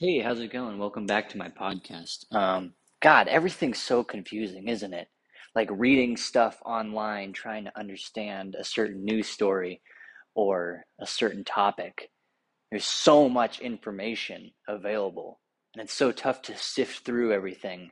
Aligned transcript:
Hey, 0.00 0.20
how's 0.20 0.38
it 0.38 0.52
going? 0.52 0.78
Welcome 0.78 1.06
back 1.06 1.28
to 1.30 1.38
my 1.38 1.48
podcast. 1.48 2.32
Um, 2.32 2.74
God, 3.02 3.26
everything's 3.26 3.82
so 3.82 4.04
confusing, 4.04 4.68
isn't 4.68 4.94
it? 4.94 5.08
Like 5.56 5.68
reading 5.72 6.16
stuff 6.16 6.62
online, 6.64 7.32
trying 7.32 7.64
to 7.64 7.76
understand 7.76 8.54
a 8.54 8.62
certain 8.62 9.04
news 9.04 9.28
story 9.28 9.82
or 10.36 10.84
a 11.00 11.06
certain 11.06 11.42
topic. 11.42 12.10
There's 12.70 12.84
so 12.84 13.28
much 13.28 13.58
information 13.58 14.52
available, 14.68 15.40
and 15.74 15.82
it's 15.82 15.94
so 15.94 16.12
tough 16.12 16.42
to 16.42 16.56
sift 16.56 17.04
through 17.04 17.32
everything, 17.32 17.90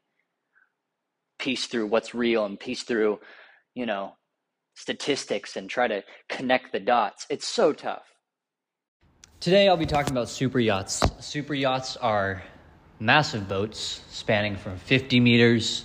piece 1.41 1.67
through 1.67 1.89
what's 1.89 2.15
real 2.15 2.45
and 2.45 2.61
piece 2.61 2.85
through, 2.85 3.19
you 3.75 3.85
know, 3.85 4.13
statistics 4.77 5.57
and 5.57 5.69
try 5.69 5.89
to 5.89 6.05
connect 6.29 6.71
the 6.71 6.79
dots. 6.79 7.27
It's 7.31 7.49
so 7.49 7.73
tough. 7.73 8.05
Today 9.39 9.69
I'll 9.69 9.77
be 9.77 9.87
talking 9.87 10.13
about 10.13 10.31
super 10.31 10.59
yachts. 10.59 11.03
Super 11.21 11.53
yachts 11.53 11.97
are 11.99 12.43
massive 12.99 13.47
boats 13.47 14.01
spanning 14.09 14.57
from 14.57 14.79
50 14.79 15.21
meters 15.21 15.85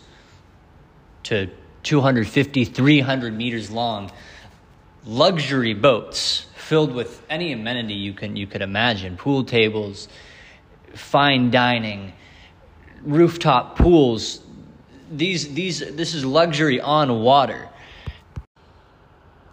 to 1.23 1.49
250, 1.83 2.63
300 2.65 3.37
meters 3.37 3.69
long. 3.69 4.09
Luxury 5.05 5.73
boats 5.73 6.45
filled 6.55 6.93
with 6.93 7.21
any 7.29 7.51
amenity 7.51 7.93
you 7.93 8.13
can 8.13 8.37
you 8.37 8.47
could 8.47 8.61
imagine, 8.61 9.17
pool 9.17 9.43
tables, 9.43 10.07
fine 10.95 11.51
dining, 11.51 12.13
rooftop 13.03 13.77
pools. 13.77 14.39
These 15.11 15.53
these 15.53 15.79
this 15.79 16.13
is 16.13 16.23
luxury 16.23 16.79
on 16.79 17.21
water. 17.21 17.67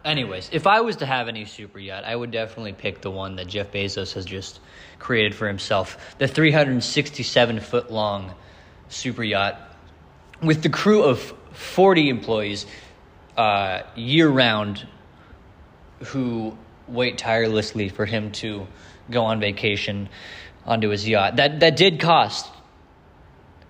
Anyways, 0.05 0.51
if 0.52 0.66
I 0.66 0.80
was 0.80 0.97
to 0.97 1.07
have 1.07 1.29
any 1.29 1.45
super 1.45 1.79
yacht, 1.79 2.05
I 2.05 2.15
would 2.15 2.30
definitely 2.30 2.73
pick 2.73 3.01
the 3.01 3.11
one 3.11 3.37
that 3.37 3.48
Jeff 3.48 3.73
Bezos 3.73 4.15
has 4.15 4.25
just 4.25 4.61
created 4.98 5.34
for 5.34 5.47
himself 5.47 6.16
the 6.19 6.29
367 6.29 7.61
foot 7.61 7.91
long 7.91 8.34
super 8.89 9.23
yacht 9.23 9.61
with 10.42 10.62
the 10.62 10.69
crew 10.69 11.03
of 11.03 11.20
40 11.53 12.09
employees 12.09 12.67
uh, 13.37 13.83
year 13.95 14.28
round 14.28 14.87
who 16.06 16.56
wait 16.87 17.19
tirelessly 17.19 17.89
for 17.89 18.06
him 18.06 18.33
to 18.33 18.67
go 19.11 19.25
on 19.25 19.41
vacation 19.41 20.09
onto 20.65 20.89
his 20.89 21.09
yacht. 21.09 21.37
That, 21.37 21.61
that 21.61 21.77
did 21.77 22.00
cost 22.00 22.48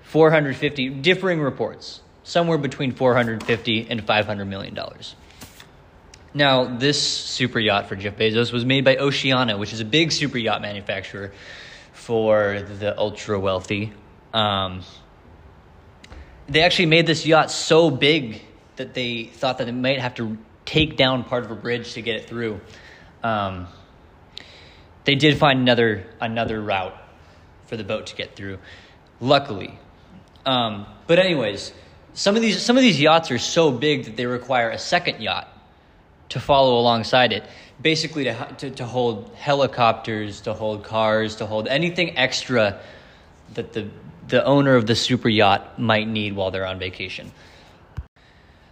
450, 0.02 0.90
differing 0.90 1.40
reports, 1.40 2.00
somewhere 2.22 2.58
between 2.58 2.92
450 2.92 3.86
and 3.90 4.04
500 4.04 4.44
million 4.44 4.74
dollars. 4.74 5.14
Now, 6.34 6.76
this 6.76 7.00
super 7.00 7.58
yacht 7.58 7.88
for 7.88 7.96
Jeff 7.96 8.16
Bezos 8.16 8.52
was 8.52 8.64
made 8.64 8.84
by 8.84 8.96
Oceanco, 8.96 9.58
which 9.58 9.72
is 9.72 9.80
a 9.80 9.84
big 9.84 10.12
super 10.12 10.38
yacht 10.38 10.60
manufacturer 10.60 11.32
for 11.92 12.60
the 12.60 12.96
ultra 12.98 13.40
wealthy. 13.40 13.92
Um, 14.34 14.82
they 16.48 16.62
actually 16.62 16.86
made 16.86 17.06
this 17.06 17.24
yacht 17.26 17.50
so 17.50 17.90
big 17.90 18.42
that 18.76 18.94
they 18.94 19.24
thought 19.24 19.58
that 19.58 19.64
they 19.64 19.72
might 19.72 20.00
have 20.00 20.14
to 20.14 20.36
take 20.64 20.96
down 20.96 21.24
part 21.24 21.44
of 21.44 21.50
a 21.50 21.54
bridge 21.54 21.94
to 21.94 22.02
get 22.02 22.16
it 22.16 22.28
through. 22.28 22.60
Um, 23.22 23.66
they 25.04 25.14
did 25.14 25.38
find 25.38 25.60
another 25.60 26.06
another 26.20 26.60
route 26.60 26.94
for 27.66 27.76
the 27.76 27.84
boat 27.84 28.08
to 28.08 28.16
get 28.16 28.36
through, 28.36 28.58
luckily. 29.20 29.78
Um, 30.44 30.86
but 31.06 31.18
anyways, 31.18 31.72
some 32.12 32.36
of 32.36 32.42
these 32.42 32.62
some 32.62 32.76
of 32.76 32.82
these 32.82 33.00
yachts 33.00 33.30
are 33.30 33.38
so 33.38 33.70
big 33.70 34.04
that 34.04 34.16
they 34.16 34.26
require 34.26 34.70
a 34.70 34.78
second 34.78 35.22
yacht 35.22 35.48
to 36.30 36.40
follow 36.40 36.78
alongside 36.78 37.32
it, 37.32 37.44
basically 37.80 38.24
to, 38.24 38.54
to, 38.58 38.70
to 38.70 38.84
hold 38.84 39.32
helicopters, 39.36 40.42
to 40.42 40.54
hold 40.54 40.84
cars, 40.84 41.36
to 41.36 41.46
hold 41.46 41.68
anything 41.68 42.16
extra 42.18 42.80
that 43.54 43.72
the, 43.72 43.88
the 44.28 44.44
owner 44.44 44.76
of 44.76 44.86
the 44.86 44.94
super 44.94 45.28
yacht 45.28 45.78
might 45.78 46.06
need 46.06 46.34
while 46.34 46.50
they're 46.50 46.66
on 46.66 46.78
vacation. 46.78 47.32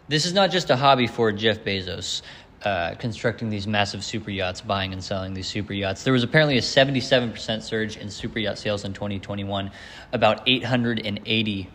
This 0.08 0.27
is 0.27 0.32
not 0.32 0.50
just 0.50 0.70
a 0.70 0.77
hobby 0.77 1.06
for 1.06 1.32
Jeff 1.32 1.64
Bezos. 1.64 2.22
Uh, 2.62 2.96
constructing 2.96 3.48
these 3.48 3.64
massive 3.66 4.02
super 4.02 4.30
yachts, 4.30 4.61
buying 4.61 4.92
and 4.92 5.05
selling 5.05 5.34
these 5.34 5.46
super 5.46 5.72
yachts. 5.72 6.02
There 6.02 6.12
was 6.12 6.24
apparently 6.24 6.58
a 6.58 6.62
77% 6.62 7.62
surge 7.62 7.96
in 7.96 8.11
super 8.11 8.40
yacht 8.40 8.58
sales 8.58 8.84
in 8.84 8.92
2021. 8.92 9.70
About 10.12 10.42
880 10.48 11.70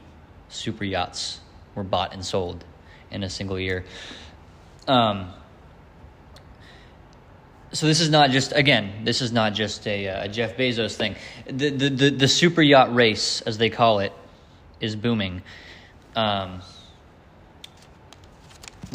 super 0.50 0.84
yachts 0.84 1.40
were 1.76 1.84
bought 1.84 2.14
and 2.14 2.26
sold 2.26 2.66
in 3.10 3.24
a 3.24 3.30
single 3.30 3.58
year. 3.58 3.86
Um, 4.86 5.32
so 7.74 7.88
this 7.88 8.02
is 8.02 8.10
not 8.10 8.32
just 8.32 8.52
again 8.54 9.04
this 9.06 9.22
is 9.22 9.32
not 9.32 9.54
just 9.54 9.88
a, 9.88 10.06
a 10.06 10.28
jeff 10.28 10.58
bezos 10.58 10.96
thing. 10.96 11.16
The, 11.46 11.70
the, 11.70 11.90
the, 11.90 12.10
the, 12.10 12.28
super 12.28 12.62
yacht 12.62 12.94
race 12.94 13.42
as 13.42 13.58
they 13.58 13.70
call 13.70 14.00
it 14.00 14.14
is 14.80 14.96
booming. 14.96 15.42
Um, 16.16 16.62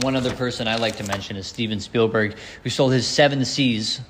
one 0.03 0.15
other 0.15 0.35
person 0.35 0.69
i 0.69 0.77
like 0.77 0.97
to 0.97 1.05
mention 1.05 1.37
is 1.37 1.47
steven 1.47 1.81
spielberg 1.81 2.37
who 2.63 2.69
sold 2.69 2.93
his 2.93 3.07
seven 3.07 3.45
seas 3.47 4.01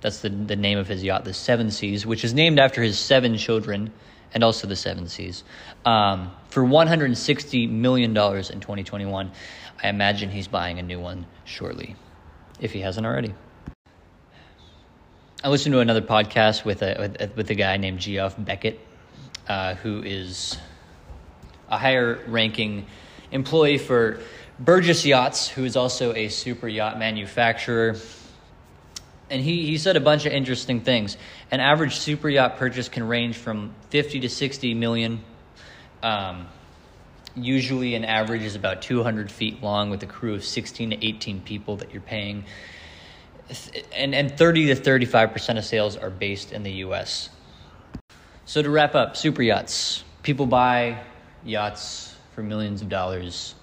that's 0.00 0.20
the, 0.20 0.28
the 0.28 0.54
name 0.54 0.78
of 0.78 0.86
his 0.86 1.02
yacht 1.02 1.24
the 1.24 1.34
seven 1.34 1.70
seas 1.70 2.06
which 2.06 2.22
is 2.24 2.32
named 2.32 2.60
after 2.60 2.80
his 2.80 2.96
seven 2.96 3.36
children 3.36 3.92
and 4.34 4.44
also 4.44 4.68
the 4.68 4.76
seven 4.76 5.08
seas 5.08 5.42
um, 5.84 6.30
for 6.48 6.62
$160 6.62 7.68
million 7.68 8.10
in 8.10 8.14
2021 8.14 9.32
i 9.82 9.88
imagine 9.88 10.30
he's 10.30 10.46
buying 10.46 10.78
a 10.78 10.82
new 10.82 11.00
one 11.00 11.26
shortly 11.44 11.96
if 12.60 12.70
he 12.70 12.80
hasn't 12.80 13.04
already 13.04 13.34
I 15.44 15.48
listened 15.48 15.72
to 15.72 15.80
another 15.80 16.02
podcast 16.02 16.64
with 16.64 16.82
a 16.82 17.32
with, 17.34 17.50
a 17.50 17.56
guy 17.56 17.76
named 17.76 17.98
Geoff 17.98 18.36
Beckett, 18.38 18.78
uh, 19.48 19.74
who 19.74 20.00
is 20.00 20.56
a 21.68 21.76
higher 21.76 22.22
ranking 22.28 22.86
employee 23.32 23.78
for 23.78 24.20
Burgess 24.60 25.04
Yachts, 25.04 25.48
who 25.48 25.64
is 25.64 25.74
also 25.74 26.14
a 26.14 26.28
super 26.28 26.68
yacht 26.68 26.96
manufacturer. 26.96 27.96
And 29.30 29.42
he, 29.42 29.66
he 29.66 29.78
said 29.78 29.96
a 29.96 30.00
bunch 30.00 30.26
of 30.26 30.32
interesting 30.32 30.80
things. 30.80 31.16
An 31.50 31.58
average 31.58 31.96
super 31.96 32.28
yacht 32.28 32.56
purchase 32.56 32.88
can 32.88 33.02
range 33.08 33.36
from 33.36 33.74
50 33.90 34.20
to 34.20 34.28
60 34.28 34.74
million. 34.74 35.24
Um, 36.04 36.46
usually, 37.34 37.96
an 37.96 38.04
average 38.04 38.42
is 38.42 38.54
about 38.54 38.82
200 38.82 39.28
feet 39.28 39.60
long 39.60 39.90
with 39.90 40.04
a 40.04 40.06
crew 40.06 40.34
of 40.34 40.44
16 40.44 40.90
to 40.90 41.04
18 41.04 41.40
people 41.40 41.78
that 41.78 41.92
you're 41.92 42.00
paying 42.00 42.44
and, 43.94 44.14
and 44.14 44.36
30 44.36 44.74
to 44.74 44.80
35% 44.80 45.58
of 45.58 45.64
sales 45.64 45.96
are 45.96 46.10
based 46.10 46.52
in 46.52 46.62
the 46.62 46.72
US. 46.86 47.30
So 48.44 48.62
to 48.62 48.70
wrap 48.70 48.94
up, 48.94 49.16
super 49.16 49.42
yachts. 49.42 50.04
People 50.22 50.46
buy 50.46 51.02
yachts 51.44 52.14
for 52.34 52.42
millions 52.42 52.82
of 52.82 52.88
dollars, 52.88 53.54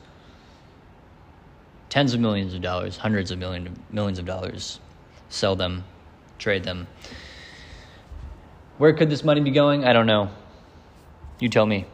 tens 1.90 2.14
of 2.14 2.20
millions 2.20 2.54
of 2.54 2.62
dollars, 2.62 2.98
hundreds 2.98 3.32
of 3.32 3.40
million, 3.40 3.76
millions 3.92 4.20
of 4.20 4.26
dollars, 4.26 4.80
sell 5.30 5.56
them, 5.56 5.84
trade 6.38 6.64
them. 6.64 6.88
Where 8.78 8.94
could 8.94 9.10
this 9.10 9.24
money 9.24 9.42
be 9.42 9.52
going? 9.52 9.84
I 9.86 9.94
don't 9.94 10.06
know. 10.06 10.30
You 11.40 11.50
tell 11.50 11.66
me. 11.66 11.86